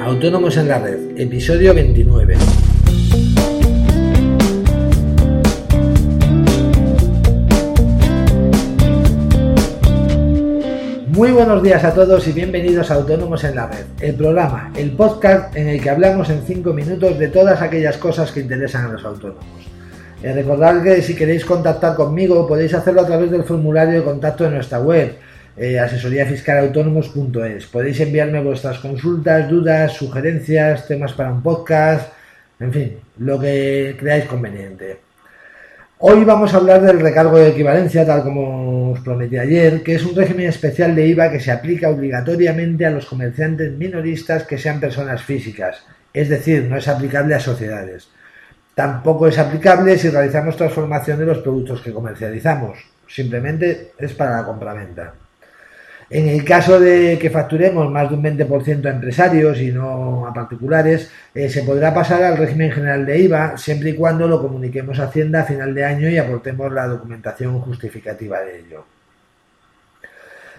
Autónomos 0.00 0.56
en 0.56 0.68
la 0.68 0.78
Red, 0.78 1.18
episodio 1.18 1.74
29. 1.74 2.36
Muy 11.08 11.32
buenos 11.32 11.62
días 11.62 11.84
a 11.84 11.92
todos 11.92 12.26
y 12.28 12.32
bienvenidos 12.32 12.90
a 12.90 12.94
Autónomos 12.94 13.44
en 13.44 13.56
la 13.56 13.66
Red, 13.66 13.84
el 14.00 14.14
programa, 14.14 14.72
el 14.76 14.92
podcast 14.92 15.54
en 15.56 15.68
el 15.68 15.82
que 15.82 15.90
hablamos 15.90 16.30
en 16.30 16.42
5 16.42 16.72
minutos 16.72 17.18
de 17.18 17.28
todas 17.28 17.60
aquellas 17.60 17.98
cosas 17.98 18.32
que 18.32 18.40
interesan 18.40 18.86
a 18.86 18.92
los 18.92 19.04
autónomos. 19.04 19.44
Eh, 20.22 20.32
recordad 20.32 20.82
que 20.82 21.02
si 21.02 21.14
queréis 21.14 21.44
contactar 21.44 21.94
conmigo 21.94 22.46
podéis 22.46 22.74
hacerlo 22.74 23.02
a 23.02 23.06
través 23.06 23.30
del 23.30 23.44
formulario 23.44 23.98
de 24.00 24.04
contacto 24.04 24.44
de 24.44 24.50
nuestra 24.50 24.80
web 24.80 25.16
eh, 25.58 25.78
asesoríafiscalautónomos.es. 25.78 27.66
Podéis 27.66 28.00
enviarme 28.00 28.40
vuestras 28.40 28.78
consultas, 28.78 29.48
dudas, 29.48 29.92
sugerencias, 29.92 30.86
temas 30.86 31.12
para 31.12 31.32
un 31.32 31.42
podcast, 31.42 32.12
en 32.60 32.72
fin, 32.72 32.96
lo 33.18 33.38
que 33.38 33.96
creáis 33.98 34.24
conveniente. 34.26 35.00
Hoy 36.00 36.24
vamos 36.24 36.54
a 36.54 36.58
hablar 36.58 36.80
del 36.80 37.00
recargo 37.00 37.38
de 37.38 37.48
equivalencia, 37.48 38.06
tal 38.06 38.22
como 38.22 38.92
os 38.92 39.00
prometí 39.00 39.36
ayer, 39.36 39.82
que 39.82 39.96
es 39.96 40.04
un 40.04 40.14
régimen 40.14 40.46
especial 40.46 40.94
de 40.94 41.08
IVA 41.08 41.30
que 41.30 41.40
se 41.40 41.50
aplica 41.50 41.88
obligatoriamente 41.90 42.86
a 42.86 42.90
los 42.90 43.06
comerciantes 43.06 43.72
minoristas 43.72 44.44
que 44.44 44.58
sean 44.58 44.78
personas 44.78 45.22
físicas, 45.22 45.82
es 46.12 46.28
decir, 46.28 46.62
no 46.64 46.76
es 46.76 46.86
aplicable 46.86 47.34
a 47.34 47.40
sociedades. 47.40 48.08
Tampoco 48.76 49.26
es 49.26 49.38
aplicable 49.38 49.98
si 49.98 50.08
realizamos 50.08 50.56
transformación 50.56 51.18
de 51.18 51.26
los 51.26 51.38
productos 51.38 51.80
que 51.80 51.92
comercializamos, 51.92 52.78
simplemente 53.08 53.90
es 53.98 54.12
para 54.12 54.36
la 54.36 54.44
compraventa. 54.44 55.14
En 56.10 56.26
el 56.26 56.42
caso 56.42 56.80
de 56.80 57.18
que 57.20 57.28
facturemos 57.28 57.90
más 57.90 58.08
de 58.08 58.16
un 58.16 58.22
20% 58.22 58.86
a 58.86 58.90
empresarios 58.90 59.60
y 59.60 59.72
no 59.72 60.26
a 60.26 60.32
particulares, 60.32 61.10
eh, 61.34 61.50
se 61.50 61.62
podrá 61.64 61.92
pasar 61.92 62.22
al 62.22 62.38
régimen 62.38 62.72
general 62.72 63.04
de 63.04 63.18
IVA 63.18 63.58
siempre 63.58 63.90
y 63.90 63.94
cuando 63.94 64.26
lo 64.26 64.40
comuniquemos 64.40 64.98
a 64.98 65.04
Hacienda 65.04 65.42
a 65.42 65.44
final 65.44 65.74
de 65.74 65.84
año 65.84 66.08
y 66.08 66.16
aportemos 66.16 66.72
la 66.72 66.86
documentación 66.86 67.60
justificativa 67.60 68.40
de 68.40 68.60
ello. 68.60 68.84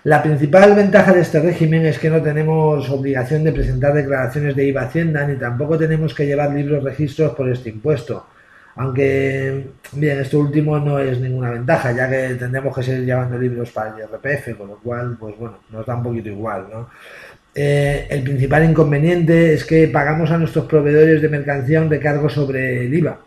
La 0.04 0.22
principal 0.22 0.76
ventaja 0.76 1.14
de 1.14 1.22
este 1.22 1.40
régimen 1.40 1.86
es 1.86 1.98
que 1.98 2.12
no 2.12 2.22
tenemos 2.22 2.88
obligación 2.90 3.44
de 3.44 3.52
presentar 3.52 3.94
declaraciones 3.94 4.56
de 4.56 4.66
IVA 4.66 4.84
a 4.84 4.86
Hacienda 4.86 5.26
ni 5.26 5.36
tampoco 5.36 5.80
tenemos 5.80 6.14
que 6.14 6.28
llevar 6.28 6.54
libros 6.54 6.84
registros 6.84 7.34
por 7.34 7.50
este 7.50 7.70
impuesto. 7.70 8.28
Aunque, 8.76 9.68
bien, 9.94 10.20
esto 10.20 10.40
último 10.40 10.80
no 10.80 11.00
es 11.00 11.20
ninguna 11.20 11.52
ventaja, 11.52 11.92
ya 11.92 12.10
que 12.10 12.36
tendremos 12.36 12.76
que 12.76 12.84
seguir 12.84 13.06
llevando 13.06 13.38
libros 13.38 13.72
para 13.72 13.90
el 13.90 14.00
IRPF, 14.00 14.58
con 14.58 14.68
lo 14.70 14.78
cual, 14.78 15.18
pues 15.20 15.38
bueno, 15.38 15.58
nos 15.72 15.86
da 15.86 15.96
un 15.96 16.04
poquito 16.04 16.30
igual, 16.30 16.68
¿no? 16.72 16.90
Eh, 17.54 18.08
el 18.10 18.24
principal 18.24 18.70
inconveniente 18.70 19.54
es 19.54 19.66
que 19.66 19.88
pagamos 19.88 20.32
a 20.32 20.38
nuestros 20.38 20.66
proveedores 20.66 21.22
de 21.22 21.30
mercancía 21.30 21.82
un 21.82 21.90
recargo 21.90 22.30
sobre 22.30 22.86
el 22.86 22.94
IVA, 22.94 23.20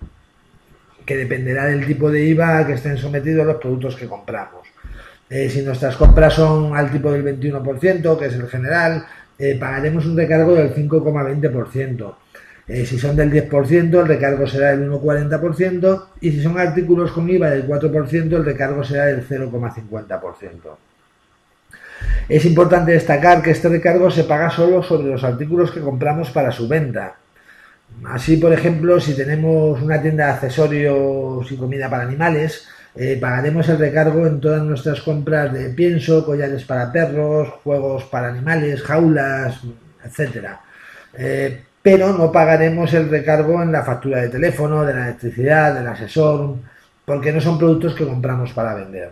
que 1.04 1.16
dependerá 1.16 1.66
del 1.66 1.84
tipo 1.84 2.10
de 2.10 2.24
IVA 2.26 2.66
que 2.66 2.74
estén 2.74 2.96
sometidos 2.96 3.44
los 3.44 3.56
productos 3.56 3.96
que 3.96 4.06
compramos. 4.06 4.68
Eh, 5.28 5.48
si 5.48 5.62
nuestras 5.62 5.96
compras 5.96 6.34
son 6.34 6.76
al 6.76 6.90
tipo 6.90 7.10
del 7.10 7.24
21%, 7.24 8.18
que 8.18 8.26
es 8.26 8.34
el 8.34 8.48
general, 8.48 9.04
eh, 9.38 9.56
pagaremos 9.58 10.06
un 10.06 10.16
recargo 10.16 10.54
del 10.54 10.74
5,20%. 10.74 12.14
Eh, 12.68 12.86
si 12.86 12.98
son 12.98 13.16
del 13.16 13.30
10%, 13.30 14.00
el 14.00 14.08
recargo 14.08 14.46
será 14.46 14.76
del 14.76 14.88
1,40% 14.88 16.06
y 16.20 16.30
si 16.30 16.42
son 16.42 16.58
artículos 16.58 17.10
con 17.10 17.28
IVA 17.28 17.50
del 17.50 17.66
4%, 17.66 18.36
el 18.36 18.44
recargo 18.44 18.84
será 18.84 19.06
del 19.06 19.26
0,50%. 19.26 20.76
Es 22.28 22.44
importante 22.44 22.92
destacar 22.92 23.42
que 23.42 23.50
este 23.50 23.68
recargo 23.68 24.10
se 24.10 24.24
paga 24.24 24.48
solo 24.50 24.82
sobre 24.82 25.08
los 25.08 25.24
artículos 25.24 25.72
que 25.72 25.80
compramos 25.80 26.30
para 26.30 26.52
su 26.52 26.68
venta. 26.68 27.16
Así, 28.04 28.36
por 28.36 28.52
ejemplo, 28.52 29.00
si 29.00 29.14
tenemos 29.14 29.82
una 29.82 30.00
tienda 30.00 30.26
de 30.26 30.32
accesorios 30.32 31.50
y 31.50 31.56
comida 31.56 31.90
para 31.90 32.04
animales, 32.04 32.66
eh, 32.94 33.18
pagaremos 33.20 33.68
el 33.68 33.78
recargo 33.78 34.26
en 34.26 34.40
todas 34.40 34.62
nuestras 34.62 35.00
compras 35.02 35.52
de 35.52 35.70
pienso, 35.70 36.24
collares 36.24 36.64
para 36.64 36.92
perros, 36.92 37.48
juegos 37.64 38.04
para 38.04 38.28
animales, 38.28 38.82
jaulas, 38.82 39.60
etc 40.04 40.58
pero 41.82 42.12
no 42.12 42.30
pagaremos 42.30 42.94
el 42.94 43.10
recargo 43.10 43.62
en 43.62 43.72
la 43.72 43.82
factura 43.82 44.20
de 44.20 44.28
teléfono, 44.28 44.84
de 44.84 44.94
la 44.94 45.04
electricidad, 45.08 45.74
del 45.74 45.88
asesor, 45.88 46.56
porque 47.04 47.32
no 47.32 47.40
son 47.40 47.58
productos 47.58 47.94
que 47.94 48.06
compramos 48.06 48.52
para 48.52 48.74
vender. 48.74 49.10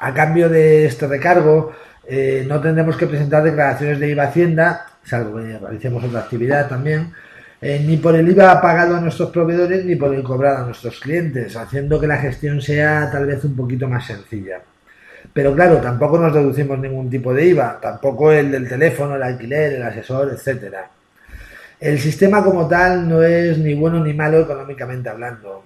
A 0.00 0.12
cambio 0.12 0.48
de 0.48 0.86
este 0.86 1.06
recargo, 1.06 1.72
eh, 2.06 2.44
no 2.48 2.60
tendremos 2.60 2.96
que 2.96 3.06
presentar 3.06 3.44
declaraciones 3.44 4.00
de 4.00 4.10
IVA 4.10 4.24
Hacienda, 4.24 4.86
salvo 5.04 5.36
que 5.36 5.58
realicemos 5.58 6.02
otra 6.02 6.20
actividad 6.20 6.68
también, 6.68 7.12
eh, 7.60 7.82
ni 7.86 7.96
por 7.96 8.16
el 8.16 8.28
IVA 8.28 8.60
pagado 8.60 8.96
a 8.96 9.00
nuestros 9.00 9.30
proveedores 9.30 9.84
ni 9.84 9.94
por 9.94 10.12
el 10.14 10.22
cobrado 10.24 10.64
a 10.64 10.66
nuestros 10.66 10.98
clientes, 10.98 11.56
haciendo 11.56 12.00
que 12.00 12.08
la 12.08 12.18
gestión 12.18 12.60
sea 12.60 13.08
tal 13.10 13.26
vez 13.26 13.44
un 13.44 13.54
poquito 13.54 13.88
más 13.88 14.04
sencilla. 14.04 14.60
Pero 15.32 15.54
claro, 15.54 15.78
tampoco 15.78 16.18
nos 16.18 16.34
deducimos 16.34 16.78
ningún 16.78 17.08
tipo 17.08 17.32
de 17.32 17.46
IVA, 17.46 17.78
tampoco 17.80 18.32
el 18.32 18.50
del 18.50 18.68
teléfono, 18.68 19.16
el 19.16 19.22
alquiler, 19.22 19.74
el 19.74 19.82
asesor, 19.82 20.30
etcétera. 20.32 20.90
El 21.80 21.98
sistema 21.98 22.42
como 22.42 22.68
tal 22.68 23.08
no 23.08 23.22
es 23.22 23.58
ni 23.58 23.74
bueno 23.74 24.02
ni 24.02 24.14
malo 24.14 24.40
económicamente 24.40 25.08
hablando. 25.08 25.64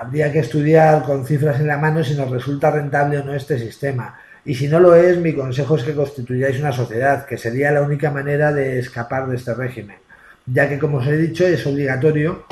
Habría 0.00 0.30
que 0.30 0.38
estudiar 0.38 1.02
con 1.02 1.26
cifras 1.26 1.60
en 1.60 1.66
la 1.66 1.78
mano 1.78 2.04
si 2.04 2.14
nos 2.14 2.30
resulta 2.30 2.70
rentable 2.70 3.18
o 3.18 3.24
no 3.24 3.34
este 3.34 3.58
sistema. 3.58 4.18
Y 4.44 4.54
si 4.54 4.68
no 4.68 4.80
lo 4.80 4.94
es, 4.94 5.18
mi 5.18 5.34
consejo 5.34 5.76
es 5.76 5.84
que 5.84 5.94
constituyáis 5.94 6.58
una 6.58 6.72
sociedad, 6.72 7.26
que 7.26 7.36
sería 7.36 7.72
la 7.72 7.82
única 7.82 8.10
manera 8.10 8.52
de 8.52 8.78
escapar 8.78 9.26
de 9.26 9.36
este 9.36 9.52
régimen, 9.52 9.98
ya 10.46 10.68
que, 10.68 10.78
como 10.78 10.98
os 10.98 11.06
he 11.06 11.16
dicho, 11.16 11.46
es 11.46 11.66
obligatorio 11.66 12.46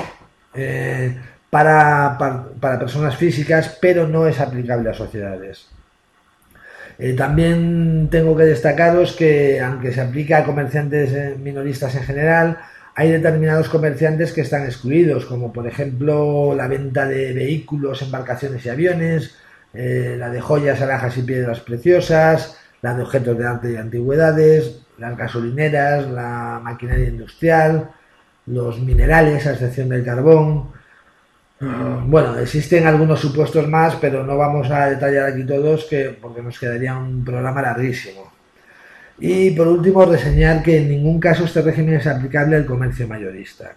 eh, 0.53 1.17
para, 1.49 2.17
personas 2.79 3.15
físicas, 3.15 3.77
pero 3.81 4.07
no 4.07 4.27
es 4.27 4.39
aplicable 4.39 4.89
a 4.89 4.93
sociedades. 4.93 5.67
Eh, 6.99 7.13
también 7.13 8.09
tengo 8.11 8.35
que 8.35 8.43
destacaros 8.43 9.13
que, 9.13 9.59
aunque 9.61 9.91
se 9.91 10.01
aplica 10.01 10.39
a 10.39 10.43
comerciantes 10.43 11.13
eh, 11.13 11.35
minoristas 11.39 11.95
en 11.95 12.03
general, 12.03 12.57
hay 12.99 13.11
determinados 13.11 13.69
comerciantes 13.69 14.33
que 14.33 14.41
están 14.41 14.65
excluidos, 14.65 15.27
como 15.27 15.53
por 15.53 15.67
ejemplo 15.67 16.55
la 16.55 16.67
venta 16.67 17.05
de 17.05 17.31
vehículos, 17.31 18.01
embarcaciones 18.01 18.65
y 18.65 18.69
aviones, 18.69 19.35
eh, 19.75 20.15
la 20.17 20.31
de 20.31 20.41
joyas, 20.41 20.81
alhajas 20.81 21.15
y 21.15 21.21
piedras 21.21 21.59
preciosas, 21.59 22.57
la 22.81 22.95
de 22.95 23.03
objetos 23.03 23.37
de 23.37 23.45
arte 23.45 23.71
y 23.71 23.75
antigüedades, 23.75 24.81
las 24.97 25.15
gasolineras, 25.15 26.07
la 26.07 26.59
maquinaria 26.63 27.09
industrial, 27.09 27.91
los 28.47 28.79
minerales, 28.79 29.45
a 29.45 29.51
excepción 29.51 29.89
del 29.89 30.03
carbón. 30.03 30.71
Bueno, 31.59 32.39
existen 32.39 32.87
algunos 32.87 33.19
supuestos 33.19 33.67
más, 33.67 33.95
pero 34.01 34.23
no 34.23 34.37
vamos 34.37 34.71
a 34.71 34.89
detallar 34.89 35.29
aquí 35.29 35.45
todos 35.45 35.85
que, 35.85 36.17
porque 36.19 36.41
nos 36.41 36.57
quedaría 36.57 36.97
un 36.97 37.23
programa 37.23 37.61
larguísimo. 37.61 38.36
Y 39.19 39.51
por 39.51 39.67
último, 39.67 40.05
reseñar 40.05 40.61
que 40.61 40.77
en 40.77 40.89
ningún 40.89 41.19
caso 41.19 41.45
este 41.45 41.61
régimen 41.61 41.95
es 41.95 42.07
aplicable 42.07 42.55
al 42.55 42.65
comercio 42.65 43.07
mayorista. 43.07 43.75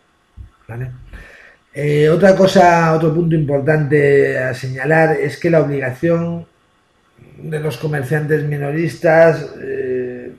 Eh, 1.73 2.09
otra 2.09 2.37
cosa, 2.37 2.93
otro 2.95 3.15
punto 3.15 3.35
importante 3.35 4.39
a 4.39 4.53
señalar 4.55 5.17
es 5.17 5.37
que 5.39 5.51
la 5.51 5.61
obligación 5.61 6.47
de 7.39 7.61
los 7.61 7.79
comerciantes 7.79 8.45
minoristas, 8.45 9.55
eh, 9.63 10.33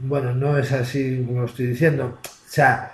bueno, 0.00 0.34
no 0.34 0.58
es 0.58 0.70
así 0.72 1.24
como 1.26 1.44
estoy 1.44 1.68
diciendo. 1.68 2.18
O 2.22 2.28
sea, 2.46 2.92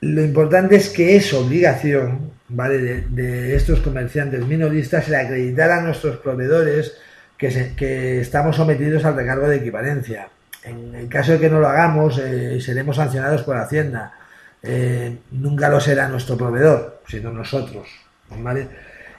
lo 0.00 0.24
importante 0.24 0.76
es 0.76 0.88
que 0.88 1.16
es 1.16 1.32
obligación, 1.34 2.32
¿vale? 2.48 3.04
De, 3.08 3.54
estos 3.54 3.80
comerciantes 3.80 4.46
minoristas 4.46 5.08
el 5.08 5.16
acreditar 5.16 5.70
a 5.70 5.82
nuestros 5.82 6.18
proveedores 6.18 6.94
que 7.36 8.20
estamos 8.20 8.56
sometidos 8.56 9.04
al 9.04 9.16
recargo 9.16 9.48
de 9.48 9.56
equivalencia. 9.56 10.28
En 10.64 10.94
el 10.94 11.08
caso 11.08 11.32
de 11.32 11.40
que 11.40 11.50
no 11.50 11.60
lo 11.60 11.68
hagamos, 11.68 12.18
eh, 12.18 12.58
seremos 12.60 12.96
sancionados 12.96 13.42
por 13.42 13.56
Hacienda. 13.56 14.14
Eh, 14.62 15.18
nunca 15.32 15.68
lo 15.68 15.78
será 15.78 16.08
nuestro 16.08 16.38
proveedor, 16.38 17.02
sino 17.06 17.30
nosotros. 17.30 17.86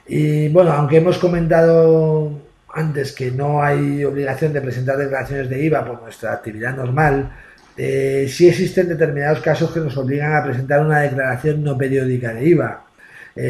Y 0.08 0.48
bueno, 0.48 0.72
aunque 0.72 0.96
hemos 0.96 1.18
comentado 1.18 2.32
antes 2.74 3.12
que 3.12 3.30
no 3.30 3.62
hay 3.62 4.04
obligación 4.04 4.52
de 4.52 4.60
presentar 4.60 4.96
declaraciones 4.98 5.48
de 5.48 5.64
IVA 5.64 5.84
por 5.84 6.02
nuestra 6.02 6.32
actividad 6.32 6.74
normal, 6.76 7.30
eh, 7.76 8.26
sí 8.28 8.48
existen 8.48 8.88
determinados 8.88 9.40
casos 9.40 9.70
que 9.70 9.80
nos 9.80 9.96
obligan 9.96 10.34
a 10.34 10.42
presentar 10.42 10.84
una 10.84 11.00
declaración 11.00 11.62
no 11.62 11.78
periódica 11.78 12.34
de 12.34 12.44
IVA, 12.48 12.82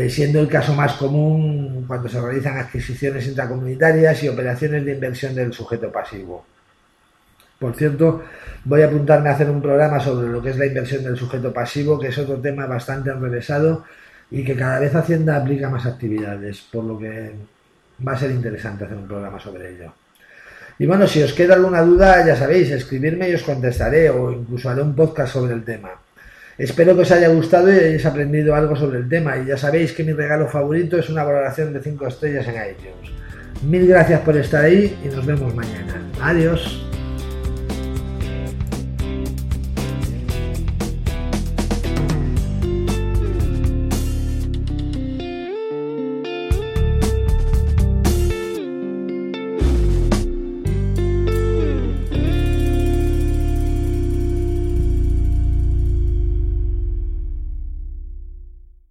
siendo 0.09 0.41
el 0.41 0.49
caso 0.49 0.75
más 0.75 0.95
común 0.95 1.85
cuando 1.87 2.09
se 2.09 2.21
realizan 2.21 2.59
adquisiciones 2.59 3.27
intracomunitarias 3.27 4.23
y 4.25 4.29
operaciones 4.29 4.85
de 4.85 4.93
inversión 4.93 5.35
del 5.35 5.53
sujeto 5.53 5.91
pasivo. 5.91 6.45
Por 7.59 7.75
cierto, 7.75 8.23
voy 8.65 8.83
a 8.83 8.87
apuntarme 8.87 9.29
a 9.31 9.33
hacer 9.33 9.51
un 9.51 9.63
programa 9.63 9.99
sobre 10.01 10.29
lo 10.29 10.43
que 10.43 10.51
es 10.51 10.59
la 10.59 10.67
inversión 10.67 11.05
del 11.05 11.17
sujeto 11.17 11.53
pasivo, 11.53 11.99
que 11.99 12.09
es 12.09 12.19
otro 12.19 12.37
tema 12.37 12.67
bastante 12.67 13.11
enrevesado 13.11 13.85
y 14.31 14.45
que 14.45 14.57
cada 14.57 14.81
vez 14.81 14.95
Hacienda 14.95 15.37
aplica 15.37 15.71
más 15.71 15.87
actividades, 15.87 16.61
por 16.71 16.85
lo 16.85 16.99
que 16.99 17.33
va 18.07 18.13
a 18.13 18.19
ser 18.19 18.31
interesante 18.31 18.85
hacer 18.85 18.97
un 18.97 19.07
programa 19.07 19.41
sobre 19.41 19.71
ello. 19.71 19.93
Y 20.79 20.85
bueno, 20.85 21.07
si 21.07 21.23
os 21.23 21.33
queda 21.33 21.55
alguna 21.55 21.81
duda, 21.81 22.27
ya 22.27 22.37
sabéis, 22.37 22.71
escribirme 22.71 23.31
y 23.31 23.35
os 23.35 23.43
contestaré 23.43 24.11
o 24.11 24.31
incluso 24.31 24.69
haré 24.69 24.83
un 24.83 24.95
podcast 24.95 25.33
sobre 25.33 25.55
el 25.55 25.65
tema. 25.65 25.91
Espero 26.59 26.95
que 26.95 27.03
os 27.03 27.11
haya 27.11 27.29
gustado 27.29 27.73
y 27.73 27.77
hayáis 27.79 28.05
aprendido 28.05 28.55
algo 28.55 28.77
sobre 28.77 28.99
el 28.99 29.09
tema 29.09 29.37
y 29.39 29.47
ya 29.47 29.57
sabéis 29.57 29.93
que 29.93 30.05
mi 30.05 30.13
regalo 30.13 30.49
favorito 30.49 30.99
es 30.99 31.09
una 31.09 31.23
valoración 31.23 31.73
de 31.73 31.81
5 31.81 32.07
estrellas 32.07 32.47
en 32.49 32.55
iTunes. 32.55 33.17
Mil 33.63 33.87
gracias 33.87 34.21
por 34.21 34.37
estar 34.37 34.65
ahí 34.65 34.99
y 35.05 35.09
nos 35.15 35.25
vemos 35.25 35.55
mañana. 35.55 36.03
Adiós. 36.21 36.96